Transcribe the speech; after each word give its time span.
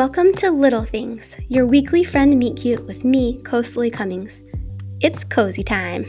Welcome 0.00 0.32
to 0.36 0.50
Little 0.50 0.84
Things, 0.84 1.38
your 1.48 1.66
weekly 1.66 2.04
friend 2.04 2.38
meet 2.38 2.56
cute 2.56 2.86
with 2.86 3.04
me, 3.04 3.36
Coastly 3.42 3.90
Cummings. 3.90 4.42
It's 5.02 5.24
cozy 5.24 5.62
time. 5.62 6.04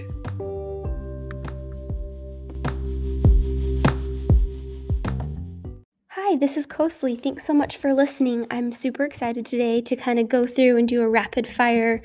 Hi, 6.07 6.37
this 6.37 6.55
is 6.55 6.65
Coastly. 6.65 7.17
Thanks 7.17 7.45
so 7.45 7.51
much 7.51 7.75
for 7.75 7.93
listening. 7.93 8.47
I'm 8.49 8.71
super 8.71 9.03
excited 9.03 9.45
today 9.45 9.81
to 9.81 9.97
kind 9.97 10.19
of 10.19 10.29
go 10.29 10.47
through 10.47 10.77
and 10.77 10.87
do 10.87 11.01
a 11.01 11.09
rapid 11.09 11.45
fire 11.45 12.01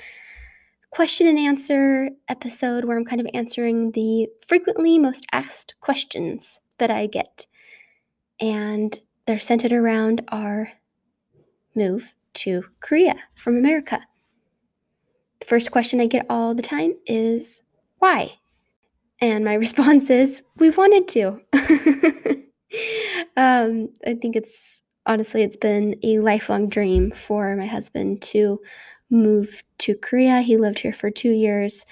question 0.91 1.29
and 1.29 1.39
answer 1.39 2.11
episode 2.29 2.85
where 2.85 2.99
I'm 2.99 3.05
kind 3.05 3.21
of 3.21 3.29
answering 3.33 3.93
the 3.93 4.27
frequently 4.45 4.99
most 4.99 5.25
asked 5.31 5.77
questions 5.81 6.61
that 6.79 6.91
I 6.91 7.07
get. 7.07 7.47
And 8.41 9.01
they're 9.27 9.39
centered 9.39 9.73
around 9.73 10.25
our 10.33 10.73
move 11.77 12.15
to 12.35 12.65
Korea 12.81 13.15
from 13.35 13.57
America. 13.57 14.01
The 15.41 15.47
first 15.47 15.71
question 15.71 16.01
I 16.01 16.07
get 16.07 16.27
all 16.29 16.55
the 16.55 16.63
time 16.63 16.95
is 17.07 17.63
why? 17.99 18.33
And 19.21 19.45
my 19.45 19.55
response 19.65 20.11
is 20.11 20.43
we 20.57 20.71
wanted 20.71 21.09
to. 21.09 21.41
um, 23.37 23.89
I 24.07 24.15
think 24.15 24.37
it's 24.37 24.83
honestly, 25.07 25.43
it's 25.43 25.57
been 25.57 25.99
a 26.03 26.19
lifelong 26.19 26.69
dream 26.69 27.13
for 27.13 27.55
my 27.57 27.67
husband 27.67 28.23
to 28.23 28.61
move 29.11 29.63
to 29.79 29.95
Korea. 29.95 30.41
He 30.41 30.57
lived 30.57 30.81
here 30.81 30.93
for 30.93 31.11
two 31.11 31.31
years 31.31 31.87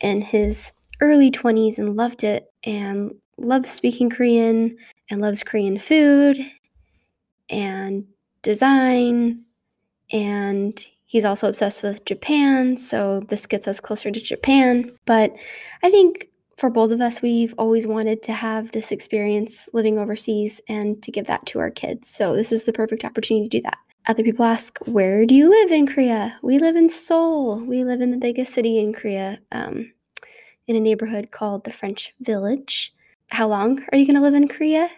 in 0.00 0.20
his 0.20 0.72
early 1.00 1.30
20s 1.30 1.78
and 1.78 1.96
loved 1.96 2.24
it 2.24 2.52
and 2.64 3.14
loves 3.38 3.70
speaking 3.70 4.10
Korean 4.10 4.76
and 5.10 5.20
loves 5.20 5.42
Korean 5.42 5.78
food 5.78 6.38
and 7.48 8.04
design. 8.42 9.44
And 10.12 10.84
he's 11.06 11.24
also 11.24 11.48
obsessed 11.48 11.82
with 11.82 12.04
Japan. 12.04 12.76
So 12.76 13.20
this 13.28 13.46
gets 13.46 13.68
us 13.68 13.80
closer 13.80 14.10
to 14.10 14.20
Japan. 14.20 14.92
But 15.06 15.34
I 15.82 15.90
think 15.90 16.28
for 16.56 16.70
both 16.70 16.90
of 16.90 17.00
us, 17.00 17.22
we've 17.22 17.54
always 17.56 17.86
wanted 17.86 18.22
to 18.24 18.32
have 18.32 18.70
this 18.72 18.92
experience 18.92 19.68
living 19.72 19.98
overseas 19.98 20.60
and 20.68 21.02
to 21.02 21.10
give 21.10 21.26
that 21.26 21.46
to 21.46 21.58
our 21.58 21.70
kids. 21.70 22.10
So 22.10 22.36
this 22.36 22.50
was 22.50 22.64
the 22.64 22.72
perfect 22.72 23.04
opportunity 23.04 23.48
to 23.48 23.58
do 23.58 23.62
that. 23.62 23.78
Other 24.06 24.22
people 24.22 24.44
ask, 24.44 24.78
Where 24.86 25.26
do 25.26 25.34
you 25.34 25.48
live 25.48 25.72
in 25.72 25.86
Korea? 25.86 26.38
We 26.42 26.58
live 26.58 26.76
in 26.76 26.90
Seoul. 26.90 27.60
We 27.60 27.84
live 27.84 28.00
in 28.00 28.10
the 28.10 28.18
biggest 28.18 28.52
city 28.52 28.78
in 28.78 28.92
Korea, 28.92 29.38
um, 29.52 29.90
in 30.66 30.76
a 30.76 30.80
neighborhood 30.80 31.30
called 31.30 31.64
the 31.64 31.72
French 31.72 32.14
Village. 32.20 32.94
How 33.30 33.48
long 33.48 33.82
are 33.90 33.98
you 33.98 34.06
going 34.06 34.16
to 34.16 34.22
live 34.22 34.34
in 34.34 34.48
Korea? 34.48 34.90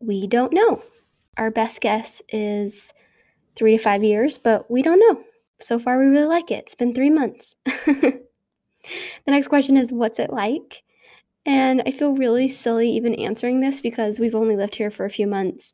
We 0.00 0.26
don't 0.26 0.52
know. 0.52 0.82
Our 1.36 1.50
best 1.50 1.80
guess 1.80 2.22
is 2.28 2.92
three 3.56 3.76
to 3.76 3.82
five 3.82 4.04
years, 4.04 4.38
but 4.38 4.70
we 4.70 4.82
don't 4.82 5.00
know. 5.00 5.24
So 5.60 5.78
far, 5.78 5.98
we 5.98 6.06
really 6.06 6.26
like 6.26 6.50
it. 6.50 6.64
It's 6.64 6.74
been 6.74 6.94
three 6.94 7.10
months. 7.10 7.56
the 7.64 8.20
next 9.26 9.48
question 9.48 9.76
is, 9.76 9.92
What's 9.92 10.18
it 10.18 10.32
like? 10.32 10.82
And 11.46 11.82
I 11.86 11.90
feel 11.90 12.14
really 12.14 12.48
silly 12.48 12.90
even 12.90 13.14
answering 13.14 13.60
this 13.60 13.80
because 13.80 14.20
we've 14.20 14.34
only 14.34 14.56
lived 14.56 14.76
here 14.76 14.90
for 14.90 15.04
a 15.04 15.10
few 15.10 15.26
months. 15.26 15.72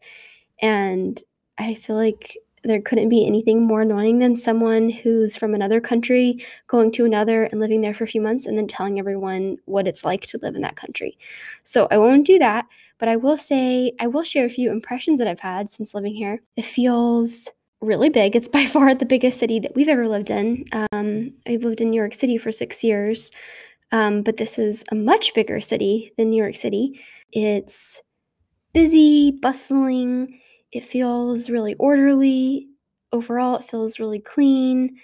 And 0.62 1.20
I 1.58 1.74
feel 1.74 1.96
like 1.96 2.36
there 2.66 2.80
couldn't 2.80 3.08
be 3.08 3.26
anything 3.26 3.66
more 3.66 3.82
annoying 3.82 4.18
than 4.18 4.36
someone 4.36 4.90
who's 4.90 5.36
from 5.36 5.54
another 5.54 5.80
country 5.80 6.44
going 6.66 6.90
to 6.92 7.04
another 7.04 7.44
and 7.44 7.60
living 7.60 7.80
there 7.80 7.94
for 7.94 8.04
a 8.04 8.08
few 8.08 8.20
months 8.20 8.46
and 8.46 8.56
then 8.56 8.66
telling 8.66 8.98
everyone 8.98 9.56
what 9.64 9.86
it's 9.86 10.04
like 10.04 10.22
to 10.22 10.38
live 10.42 10.54
in 10.54 10.62
that 10.62 10.76
country. 10.76 11.18
So 11.64 11.88
I 11.90 11.98
won't 11.98 12.26
do 12.26 12.38
that, 12.38 12.66
but 12.98 13.08
I 13.08 13.16
will 13.16 13.36
say 13.36 13.92
I 14.00 14.06
will 14.06 14.22
share 14.22 14.46
a 14.46 14.50
few 14.50 14.70
impressions 14.70 15.18
that 15.18 15.28
I've 15.28 15.40
had 15.40 15.70
since 15.70 15.94
living 15.94 16.14
here. 16.14 16.40
It 16.56 16.64
feels 16.64 17.48
really 17.80 18.08
big. 18.08 18.34
It's 18.34 18.48
by 18.56 18.66
far 18.66 18.94
the 18.94 19.06
biggest 19.06 19.38
city 19.38 19.58
that 19.60 19.74
we've 19.74 19.88
ever 19.88 20.08
lived 20.08 20.30
in. 20.30 20.64
Um, 20.72 21.32
I've 21.46 21.64
lived 21.64 21.80
in 21.80 21.90
New 21.90 22.00
York 22.00 22.14
City 22.14 22.38
for 22.38 22.52
six 22.52 22.82
years, 22.82 23.30
um, 23.92 24.22
but 24.22 24.36
this 24.36 24.58
is 24.58 24.84
a 24.90 24.94
much 24.94 25.34
bigger 25.34 25.60
city 25.60 26.12
than 26.16 26.30
New 26.30 26.42
York 26.42 26.56
City. 26.56 27.00
It's 27.32 28.02
busy, 28.72 29.30
bustling 29.30 30.40
it 30.76 30.84
feels 30.84 31.48
really 31.48 31.74
orderly. 31.74 32.68
Overall, 33.12 33.56
it 33.56 33.64
feels 33.64 33.98
really 33.98 34.20
clean. 34.20 34.96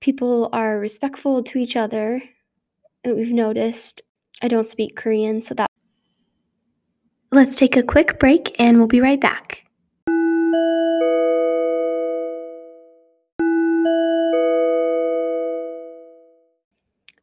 People 0.00 0.48
are 0.52 0.78
respectful 0.78 1.42
to 1.42 1.58
each 1.58 1.76
other. 1.76 2.22
We've 3.04 3.32
noticed 3.32 4.02
I 4.42 4.48
don't 4.48 4.68
speak 4.68 4.96
Korean, 4.96 5.42
so 5.42 5.54
that. 5.54 5.70
Let's 7.32 7.56
take 7.56 7.76
a 7.76 7.82
quick 7.82 8.18
break 8.18 8.54
and 8.58 8.78
we'll 8.78 8.86
be 8.86 9.00
right 9.00 9.20
back. 9.20 9.64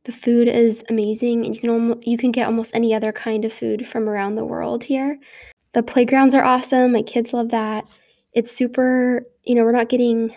The 0.04 0.12
food 0.12 0.48
is 0.48 0.84
amazing, 0.90 1.46
and 1.46 1.56
you 1.56 1.62
can 1.62 1.72
almost, 1.72 2.06
you 2.06 2.18
can 2.18 2.32
get 2.32 2.46
almost 2.46 2.76
any 2.76 2.94
other 2.94 3.12
kind 3.12 3.44
of 3.44 3.52
food 3.52 3.88
from 3.88 4.08
around 4.08 4.36
the 4.36 4.46
world 4.46 4.84
here. 4.84 5.18
The 5.76 5.84
playgrounds 5.84 6.34
are 6.34 6.44
awesome. 6.44 6.94
My 6.94 7.02
kids 7.02 7.34
love 7.34 7.50
that. 7.50 7.86
It's 8.32 8.50
super, 8.50 9.26
you 9.44 9.56
know, 9.56 9.66
we're 9.66 9.74
not 9.74 9.90
getting 9.90 10.34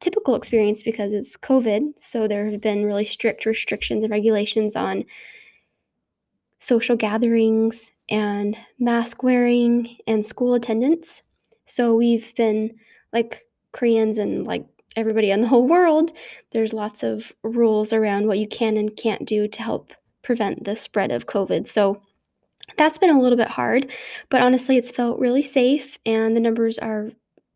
typical 0.00 0.34
experience 0.34 0.82
because 0.82 1.12
it's 1.12 1.36
COVID. 1.36 1.92
So 1.98 2.26
there 2.26 2.50
have 2.50 2.62
been 2.62 2.86
really 2.86 3.04
strict 3.04 3.44
restrictions 3.44 4.02
and 4.02 4.10
regulations 4.10 4.76
on 4.76 5.04
social 6.58 6.96
gatherings 6.96 7.92
and 8.08 8.56
mask 8.78 9.22
wearing 9.22 9.94
and 10.06 10.24
school 10.24 10.54
attendance. 10.54 11.22
So 11.66 11.94
we've 11.94 12.34
been 12.34 12.74
like 13.12 13.44
Koreans 13.72 14.16
and 14.16 14.46
like 14.46 14.64
everybody 14.96 15.30
in 15.30 15.42
the 15.42 15.48
whole 15.48 15.68
world, 15.68 16.14
there's 16.52 16.72
lots 16.72 17.02
of 17.02 17.30
rules 17.42 17.92
around 17.92 18.26
what 18.26 18.38
you 18.38 18.48
can 18.48 18.78
and 18.78 18.96
can't 18.96 19.26
do 19.26 19.48
to 19.48 19.62
help 19.62 19.92
prevent 20.22 20.64
the 20.64 20.76
spread 20.76 21.12
of 21.12 21.26
COVID. 21.26 21.68
So 21.68 22.00
that's 22.76 22.98
been 22.98 23.10
a 23.10 23.20
little 23.20 23.38
bit 23.38 23.48
hard, 23.48 23.90
but 24.28 24.42
honestly, 24.42 24.76
it's 24.76 24.90
felt 24.90 25.18
really 25.18 25.42
safe, 25.42 25.98
and 26.06 26.36
the 26.36 26.40
numbers 26.40 26.78
are 26.78 27.10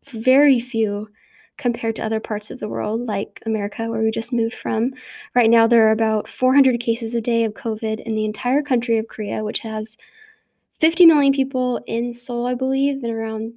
very 0.07 0.59
few 0.59 1.09
compared 1.57 1.95
to 1.95 2.03
other 2.03 2.19
parts 2.19 2.51
of 2.51 2.59
the 2.59 2.67
world, 2.67 3.01
like 3.01 3.41
America, 3.45 3.89
where 3.89 4.01
we 4.01 4.11
just 4.11 4.33
moved 4.33 4.55
from. 4.55 4.91
Right 5.35 5.49
now, 5.49 5.67
there 5.67 5.87
are 5.87 5.91
about 5.91 6.27
400 6.27 6.79
cases 6.79 7.13
a 7.13 7.21
day 7.21 7.43
of 7.43 7.53
COVID 7.53 8.01
in 8.01 8.15
the 8.15 8.25
entire 8.25 8.61
country 8.61 8.97
of 8.97 9.07
Korea, 9.07 9.43
which 9.43 9.59
has 9.59 9.97
50 10.79 11.05
million 11.05 11.31
people 11.31 11.79
in 11.85 12.13
Seoul, 12.13 12.47
I 12.47 12.55
believe, 12.55 13.03
and 13.03 13.13
around 13.13 13.53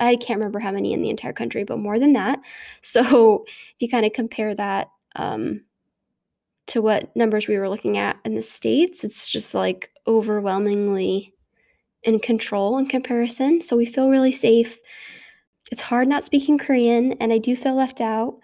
I 0.00 0.16
can't 0.16 0.38
remember 0.38 0.60
how 0.60 0.70
many 0.70 0.92
in 0.92 1.02
the 1.02 1.10
entire 1.10 1.32
country, 1.32 1.64
but 1.64 1.78
more 1.78 1.98
than 1.98 2.12
that. 2.12 2.40
So 2.82 3.44
if 3.48 3.76
you 3.80 3.88
kind 3.88 4.06
of 4.06 4.12
compare 4.12 4.54
that 4.54 4.88
um, 5.16 5.62
to 6.68 6.82
what 6.82 7.14
numbers 7.16 7.48
we 7.48 7.58
were 7.58 7.68
looking 7.68 7.98
at 7.98 8.18
in 8.24 8.34
the 8.34 8.42
States, 8.42 9.04
it's 9.04 9.28
just 9.28 9.54
like 9.54 9.90
overwhelmingly 10.06 11.34
in 12.02 12.20
control 12.20 12.78
in 12.78 12.86
comparison. 12.86 13.60
So 13.62 13.76
we 13.76 13.86
feel 13.86 14.10
really 14.10 14.32
safe. 14.32 14.78
It's 15.70 15.82
hard 15.82 16.08
not 16.08 16.24
speaking 16.24 16.58
Korean, 16.58 17.12
and 17.14 17.32
I 17.32 17.38
do 17.38 17.54
feel 17.56 17.74
left 17.74 18.00
out 18.00 18.38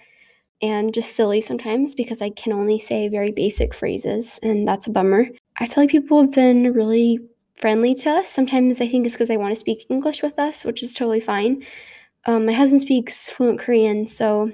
and 0.63 0.95
just 0.95 1.15
silly 1.15 1.41
sometimes 1.41 1.95
because 1.95 2.23
I 2.23 2.31
can 2.31 2.53
only 2.53 2.79
say 2.79 3.09
very 3.09 3.31
basic 3.31 3.75
phrases, 3.75 4.39
and 4.43 4.67
that's 4.67 4.87
a 4.87 4.91
bummer. 4.91 5.29
I 5.59 5.67
feel 5.67 5.85
like 5.85 5.91
people 5.91 6.21
have 6.21 6.33
been 6.33 6.73
really 6.73 7.21
friendly 7.57 7.95
to 7.95 8.11
us. 8.11 8.29
Sometimes 8.29 8.81
I 8.81 8.89
think 8.89 9.07
it's 9.07 9.15
because 9.15 9.29
they 9.29 9.37
want 9.37 9.53
to 9.53 9.61
speak 9.61 9.87
English 9.89 10.23
with 10.23 10.39
us, 10.39 10.65
which 10.65 10.83
is 10.83 10.95
totally 10.95 11.21
fine. 11.21 11.65
Um, 12.27 12.47
my 12.47 12.53
husband 12.53 12.81
speaks 12.81 13.31
fluent 13.31 13.61
Korean, 13.61 14.07
so 14.07 14.51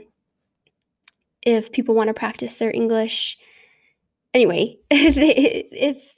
if 1.42 1.72
people 1.72 1.94
want 1.94 2.08
to 2.08 2.14
practice 2.14 2.54
their 2.54 2.70
English, 2.74 3.38
anyway, 4.34 4.76
if, 4.90 6.14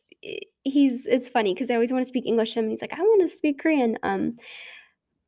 he's 0.64 1.06
it's 1.06 1.28
funny 1.28 1.54
because 1.54 1.70
I 1.70 1.74
always 1.74 1.92
want 1.92 2.02
to 2.02 2.08
speak 2.08 2.26
English 2.26 2.52
to 2.52 2.60
him 2.60 2.66
and 2.66 2.72
he's 2.72 2.82
like, 2.82 2.92
I 2.92 3.02
want 3.02 3.22
to 3.22 3.28
speak 3.28 3.58
Korean. 3.60 3.98
Um 4.02 4.30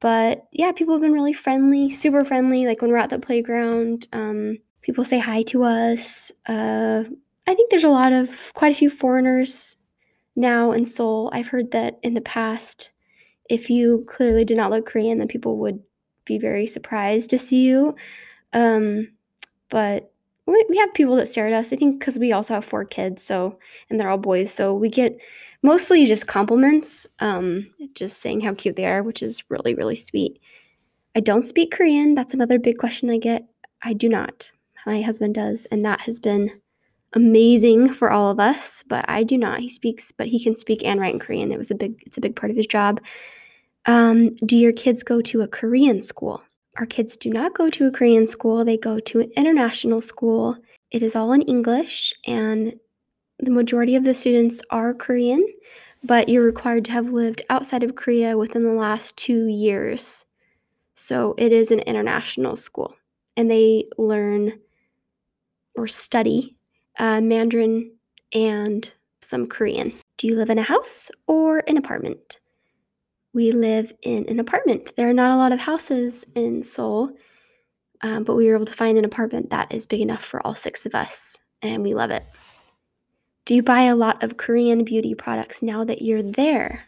but 0.00 0.48
yeah, 0.52 0.70
people 0.72 0.94
have 0.94 1.00
been 1.00 1.14
really 1.14 1.32
friendly, 1.32 1.88
super 1.88 2.26
friendly. 2.26 2.66
Like 2.66 2.82
when 2.82 2.90
we're 2.90 2.98
at 2.98 3.08
the 3.08 3.19
playground, 3.19 4.06
um, 4.12 4.58
people 4.82 5.02
say 5.02 5.19
hi 5.19 5.42
to 5.44 5.64
us. 5.64 6.31
Uh, 6.46 7.04
I 7.46 7.54
think 7.54 7.70
there's 7.70 7.84
a 7.84 7.88
lot 7.88 8.12
of 8.12 8.52
quite 8.52 8.72
a 8.72 8.78
few 8.78 8.90
foreigners 8.90 9.76
now 10.36 10.72
in 10.72 10.84
Seoul. 10.84 11.31
I've 11.32 11.48
heard 11.48 11.70
that 11.70 11.98
in 12.02 12.12
the 12.12 12.20
past, 12.20 12.90
if 13.48 13.70
you 13.70 14.04
clearly 14.06 14.44
did 14.44 14.58
not 14.58 14.70
look 14.70 14.84
Korean, 14.84 15.16
then 15.16 15.28
people 15.28 15.56
would 15.58 15.82
be 16.26 16.38
very 16.38 16.66
surprised 16.66 17.31
to 17.31 17.38
see 17.38 17.64
you. 17.64 17.94
Um, 18.52 19.10
but 19.70 20.12
we 20.46 20.76
have 20.76 20.93
people 20.94 21.17
that 21.17 21.29
stare 21.29 21.46
at 21.46 21.52
us. 21.52 21.73
I 21.73 21.76
think 21.76 21.99
because 21.99 22.19
we 22.19 22.32
also 22.32 22.55
have 22.55 22.64
four 22.64 22.85
kids, 22.85 23.23
so 23.23 23.58
and 23.88 23.99
they're 23.99 24.11
all 24.11 24.19
boys, 24.19 24.52
so 24.52 24.75
we 24.75 24.88
get 24.88 25.19
mostly 25.62 26.05
just 26.05 26.26
compliments, 26.26 27.06
um, 27.20 27.70
just 27.94 28.19
saying 28.19 28.41
how 28.41 28.55
cute 28.55 28.76
they 28.76 28.87
are, 28.87 29.02
which 29.02 29.23
is 29.23 29.43
really 29.49 29.75
really 29.75 29.96
sweet. 29.96 30.41
I 31.17 31.20
don't 31.20 31.46
speak 31.46 31.73
Korean. 31.73 32.14
That's 32.14 32.35
another 32.35 32.58
big 32.58 32.79
question 32.79 33.11
I 33.11 33.19
get. 33.19 33.46
I 33.82 33.93
do 33.93 34.08
not. 34.08 34.50
My 34.87 35.00
husband 35.00 35.35
does, 35.35 35.67
and 35.67 35.85
that 35.85 36.00
has 36.00 36.20
been 36.20 36.50
amazing 37.14 37.94
for 37.94 38.11
all 38.11 38.31
of 38.31 38.41
us. 38.41 38.85
But 38.88 39.05
I 39.08 39.23
do 39.23 39.38
not. 39.38 39.61
He 39.61 39.69
speaks, 39.69 40.12
but 40.12 40.26
he 40.26 40.43
can 40.43 40.56
speak 40.56 40.85
and 40.85 41.00
write 41.00 41.14
in 41.14 41.20
Korean. 41.20 41.52
It 41.52 41.58
was 41.58 41.70
a 41.70 41.75
big. 41.75 42.02
It's 42.05 42.19
a 42.19 42.23
big 42.23 42.37
part 42.37 42.50
of 42.50 42.56
his 42.56 42.67
job. 42.67 43.00
Um, 43.87 44.35
do 44.46 44.56
your 44.56 44.73
kids 44.73 45.02
go 45.02 45.20
to 45.23 45.43
a 45.43 45.49
Korean 45.49 46.02
school? 46.02 46.43
Our 46.76 46.86
kids 46.86 47.16
do 47.16 47.30
not 47.30 47.54
go 47.54 47.70
to 47.70 47.86
a 47.86 47.90
Korean 47.90 48.26
school, 48.26 48.64
they 48.64 48.76
go 48.76 48.98
to 48.98 49.20
an 49.20 49.30
international 49.36 50.02
school. 50.02 50.56
It 50.90 51.02
is 51.02 51.14
all 51.14 51.32
in 51.32 51.42
English, 51.42 52.12
and 52.26 52.74
the 53.38 53.50
majority 53.50 53.94
of 53.94 54.04
the 54.04 54.14
students 54.14 54.60
are 54.70 54.92
Korean, 54.92 55.46
but 56.02 56.28
you're 56.28 56.44
required 56.44 56.84
to 56.86 56.92
have 56.92 57.12
lived 57.12 57.42
outside 57.48 57.84
of 57.84 57.94
Korea 57.94 58.36
within 58.36 58.64
the 58.64 58.72
last 58.72 59.16
two 59.16 59.46
years. 59.46 60.26
So 60.94 61.34
it 61.38 61.52
is 61.52 61.70
an 61.70 61.80
international 61.80 62.56
school, 62.56 62.96
and 63.36 63.50
they 63.50 63.86
learn 63.96 64.58
or 65.76 65.86
study 65.86 66.56
uh, 66.98 67.20
Mandarin 67.20 67.92
and 68.32 68.92
some 69.20 69.46
Korean. 69.46 69.92
Do 70.18 70.26
you 70.26 70.36
live 70.36 70.50
in 70.50 70.58
a 70.58 70.62
house 70.62 71.10
or 71.26 71.62
an 71.68 71.76
apartment? 71.76 72.38
We 73.34 73.50
live 73.50 73.92
in 74.02 74.26
an 74.28 74.38
apartment. 74.38 74.94
There 74.96 75.10
are 75.10 75.14
not 75.14 75.32
a 75.32 75.36
lot 75.36 75.50
of 75.50 75.58
houses 75.58 76.25
in 76.36 76.62
Seoul, 76.62 77.10
um, 78.02 78.22
but 78.22 78.36
we 78.36 78.46
were 78.46 78.54
able 78.54 78.64
to 78.64 78.72
find 78.72 78.96
an 78.96 79.04
apartment 79.04 79.50
that 79.50 79.75
is 79.75 79.86
big 79.86 80.00
enough 80.00 80.25
for 80.25 80.44
all 80.46 80.54
six 80.54 80.86
of 80.86 80.94
us, 80.94 81.36
and 81.60 81.82
we 81.82 81.94
love 81.94 82.12
it. 82.12 82.25
Do 83.44 83.56
you 83.56 83.62
buy 83.62 83.82
a 83.82 83.96
lot 83.96 84.22
of 84.22 84.36
Korean 84.36 84.84
beauty 84.84 85.16
products 85.16 85.62
now 85.62 85.84
that 85.84 86.00
you're 86.00 86.22
there? 86.22 86.84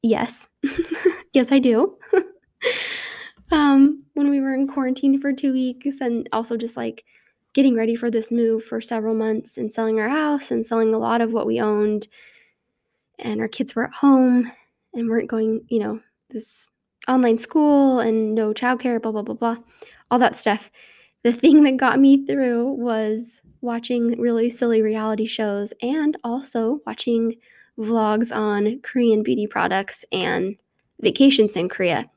Yes. 0.00 0.48
yes, 1.32 1.50
I 1.50 1.58
do. 1.58 1.98
um, 3.50 3.98
when 4.14 4.30
we 4.30 4.40
were 4.40 4.54
in 4.54 4.68
quarantine 4.68 5.20
for 5.20 5.32
two 5.32 5.52
weeks, 5.52 6.00
and 6.00 6.28
also 6.32 6.56
just 6.56 6.76
like 6.76 7.04
getting 7.52 7.74
ready 7.74 7.96
for 7.96 8.12
this 8.12 8.30
move 8.30 8.62
for 8.62 8.80
several 8.80 9.16
months 9.16 9.58
and 9.58 9.72
selling 9.72 9.98
our 9.98 10.08
house 10.08 10.52
and 10.52 10.64
selling 10.64 10.94
a 10.94 10.98
lot 10.98 11.20
of 11.20 11.32
what 11.32 11.48
we 11.48 11.60
owned, 11.60 12.06
and 13.18 13.40
our 13.40 13.48
kids 13.48 13.74
were 13.74 13.86
at 13.86 13.92
home 13.92 14.52
and 14.94 15.08
weren't 15.08 15.30
going, 15.30 15.64
you 15.68 15.78
know, 15.78 16.00
this 16.30 16.70
online 17.08 17.38
school 17.38 18.00
and 18.00 18.34
no 18.34 18.52
childcare, 18.52 19.00
blah, 19.00 19.12
blah, 19.12 19.22
blah, 19.22 19.34
blah, 19.34 19.56
all 20.10 20.18
that 20.18 20.36
stuff. 20.36 20.70
The 21.22 21.32
thing 21.32 21.62
that 21.64 21.76
got 21.76 22.00
me 22.00 22.24
through 22.26 22.72
was 22.72 23.42
watching 23.60 24.18
really 24.20 24.48
silly 24.48 24.80
reality 24.80 25.26
shows 25.26 25.72
and 25.82 26.16
also 26.24 26.80
watching 26.86 27.34
vlogs 27.78 28.34
on 28.34 28.80
Korean 28.82 29.22
beauty 29.22 29.46
products 29.46 30.04
and 30.12 30.56
vacations 31.00 31.56
in 31.56 31.68
Korea. 31.68 32.08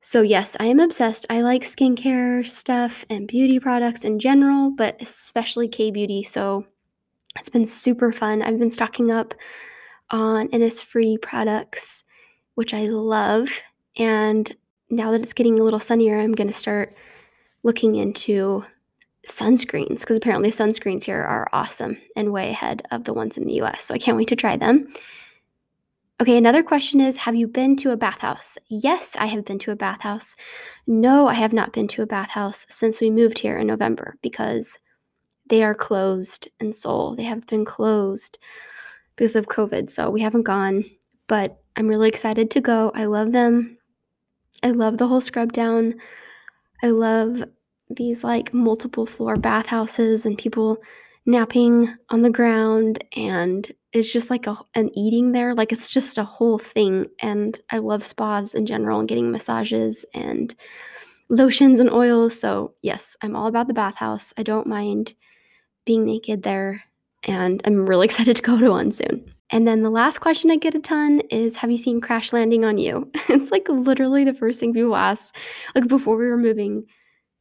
So, 0.00 0.22
yes, 0.22 0.56
I 0.60 0.66
am 0.66 0.78
obsessed. 0.78 1.26
I 1.28 1.40
like 1.40 1.62
skincare 1.62 2.46
stuff 2.46 3.04
and 3.10 3.26
beauty 3.26 3.58
products 3.58 4.04
in 4.04 4.18
general, 4.18 4.70
but 4.70 5.00
especially 5.02 5.68
K 5.68 5.90
beauty. 5.90 6.22
So, 6.22 6.64
it's 7.38 7.48
been 7.48 7.66
super 7.66 8.12
fun. 8.12 8.42
I've 8.42 8.58
been 8.58 8.70
stocking 8.70 9.10
up 9.10 9.34
on 10.10 10.48
Innisfree 10.48 11.20
products, 11.20 12.04
which 12.54 12.74
I 12.74 12.88
love. 12.88 13.48
And 13.96 14.54
now 14.90 15.10
that 15.12 15.22
it's 15.22 15.32
getting 15.32 15.58
a 15.58 15.64
little 15.64 15.80
sunnier, 15.80 16.18
I'm 16.18 16.32
going 16.32 16.48
to 16.48 16.52
start 16.52 16.94
looking 17.62 17.96
into 17.96 18.64
sunscreens 19.26 20.00
because 20.00 20.16
apparently 20.16 20.50
sunscreens 20.50 21.04
here 21.04 21.22
are 21.22 21.48
awesome 21.52 21.98
and 22.16 22.32
way 22.32 22.50
ahead 22.50 22.82
of 22.90 23.04
the 23.04 23.12
ones 23.12 23.36
in 23.36 23.44
the 23.46 23.60
US. 23.60 23.84
So 23.84 23.94
I 23.94 23.98
can't 23.98 24.16
wait 24.16 24.28
to 24.28 24.36
try 24.36 24.56
them. 24.56 24.88
Okay, 26.20 26.36
another 26.36 26.64
question 26.64 27.00
is 27.00 27.16
Have 27.16 27.36
you 27.36 27.46
been 27.46 27.76
to 27.76 27.92
a 27.92 27.96
bathhouse? 27.96 28.58
Yes, 28.68 29.16
I 29.20 29.26
have 29.26 29.44
been 29.44 29.58
to 29.60 29.70
a 29.70 29.76
bathhouse. 29.76 30.34
No, 30.86 31.28
I 31.28 31.34
have 31.34 31.52
not 31.52 31.72
been 31.72 31.86
to 31.88 32.02
a 32.02 32.06
bathhouse 32.06 32.66
since 32.70 33.00
we 33.00 33.10
moved 33.10 33.38
here 33.38 33.58
in 33.58 33.68
November 33.68 34.16
because 34.20 34.78
they 35.48 35.62
are 35.62 35.74
closed 35.74 36.48
in 36.58 36.72
Seoul. 36.72 37.14
They 37.14 37.22
have 37.22 37.46
been 37.46 37.64
closed 37.64 38.38
because 39.18 39.34
of 39.34 39.46
COVID. 39.46 39.90
So 39.90 40.10
we 40.10 40.20
haven't 40.20 40.44
gone, 40.44 40.84
but 41.26 41.60
I'm 41.76 41.88
really 41.88 42.08
excited 42.08 42.52
to 42.52 42.60
go. 42.60 42.92
I 42.94 43.06
love 43.06 43.32
them. 43.32 43.76
I 44.62 44.70
love 44.70 44.96
the 44.96 45.08
whole 45.08 45.20
scrub 45.20 45.52
down. 45.52 45.94
I 46.84 46.90
love 46.90 47.42
these 47.90 48.22
like 48.22 48.54
multiple 48.54 49.06
floor 49.06 49.34
bathhouses 49.34 50.24
and 50.24 50.38
people 50.38 50.78
napping 51.26 51.92
on 52.10 52.22
the 52.22 52.30
ground 52.30 53.02
and 53.16 53.72
it's 53.92 54.12
just 54.12 54.30
like 54.30 54.46
a, 54.46 54.56
an 54.74 54.90
eating 54.96 55.32
there 55.32 55.54
like 55.54 55.72
it's 55.72 55.90
just 55.90 56.16
a 56.16 56.24
whole 56.24 56.58
thing 56.58 57.06
and 57.20 57.60
i 57.70 57.78
love 57.78 58.02
spas 58.02 58.54
in 58.54 58.64
general 58.64 58.98
and 58.98 59.08
getting 59.08 59.30
massages 59.30 60.06
and 60.14 60.54
lotions 61.28 61.80
and 61.80 61.90
oils 61.90 62.38
so 62.38 62.72
yes 62.80 63.14
i'm 63.22 63.36
all 63.36 63.46
about 63.46 63.68
the 63.68 63.74
bathhouse 63.74 64.32
i 64.38 64.42
don't 64.42 64.66
mind 64.66 65.14
being 65.84 66.04
naked 66.04 66.42
there 66.42 66.82
and 67.24 67.60
I'm 67.64 67.86
really 67.86 68.04
excited 68.06 68.36
to 68.36 68.42
go 68.42 68.58
to 68.58 68.70
one 68.70 68.92
soon. 68.92 69.32
And 69.50 69.66
then 69.66 69.82
the 69.82 69.90
last 69.90 70.18
question 70.18 70.50
I 70.50 70.56
get 70.56 70.74
a 70.74 70.80
ton 70.80 71.20
is 71.30 71.56
Have 71.56 71.70
you 71.70 71.78
seen 71.78 72.00
Crash 72.00 72.32
Landing 72.32 72.64
on 72.64 72.78
You? 72.78 73.10
it's 73.28 73.50
like 73.50 73.68
literally 73.68 74.24
the 74.24 74.34
first 74.34 74.60
thing 74.60 74.72
people 74.72 74.94
ask. 74.94 75.34
Like 75.74 75.88
before 75.88 76.16
we 76.16 76.26
were 76.26 76.36
moving, 76.36 76.84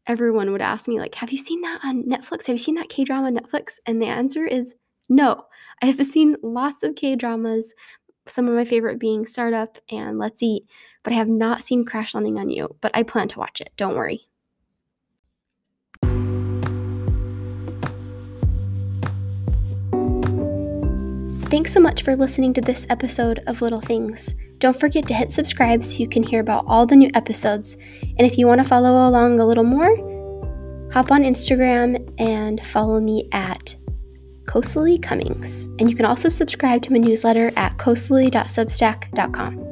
everyone 0.08 0.52
would 0.52 0.62
ask 0.62 0.88
me, 0.88 1.00
like, 1.00 1.16
have 1.16 1.32
you 1.32 1.38
seen 1.38 1.62
that 1.62 1.82
on 1.84 2.04
Netflix? 2.04 2.48
Have 2.48 2.56
you 2.56 2.64
seen 2.64 2.76
that 2.76 2.90
K 2.90 3.04
drama 3.04 3.28
on 3.28 3.36
Netflix? 3.36 3.78
And 3.86 4.02
the 4.02 4.08
answer 4.08 4.46
is 4.46 4.74
no. 5.10 5.44
I 5.82 5.88
have 5.88 6.06
seen 6.06 6.38
lots 6.42 6.84
of 6.84 6.96
K 6.96 7.16
dramas, 7.16 7.74
some 8.28 8.48
of 8.48 8.56
my 8.56 8.66
favorite 8.66 9.00
being 9.00 9.26
Startup 9.26 9.78
and 9.92 10.18
Let's 10.18 10.42
Eat, 10.42 10.64
but 11.04 11.12
I 11.14 11.18
have 11.18 11.30
not 11.30 11.64
seen 11.64 11.86
Crash 11.86 12.14
Landing 12.14 12.38
on 12.38 12.50
You. 12.50 12.76
But 12.82 12.92
I 12.94 13.04
plan 13.04 13.28
to 13.30 13.40
watch 13.40 13.60
it. 13.60 13.72
Don't 13.76 13.96
worry. 13.96 14.27
Thanks 21.50 21.72
so 21.72 21.80
much 21.80 22.04
for 22.04 22.14
listening 22.14 22.54
to 22.56 22.62
this 22.62 22.86
episode 22.90 23.40
of 23.48 23.62
Little 23.62 23.80
Things. 23.80 24.36
Don't 24.58 24.78
forget 24.78 25.08
to 25.08 25.14
hit 25.14 25.32
subscribe 25.32 25.82
so 25.82 25.98
you 26.00 26.10
can 26.10 26.22
hear 26.22 26.42
about 26.42 26.66
all 26.68 26.86
the 26.86 26.98
new 26.98 27.10
episodes. 27.14 27.78
And 28.02 28.22
if 28.22 28.38
you 28.38 28.48
want 28.48 28.60
to 28.60 28.68
follow 28.68 29.08
along 29.08 29.40
a 29.40 29.46
little 29.46 29.64
more, 29.64 29.96
hop 30.92 31.10
on 31.10 31.24
Instagram 31.24 32.14
and 32.20 32.64
follow 32.66 33.00
me 33.00 33.30
at 33.32 33.78
Coastally 34.46 35.02
Cummings. 35.02 35.68
And 35.80 35.90
you 35.90 35.96
can 35.96 36.06
also 36.06 36.30
subscribe 36.30 36.82
to 36.82 36.92
my 36.92 37.00
newsletter 37.00 37.54
at 37.56 37.78
coastally.substack.com. 37.78 39.67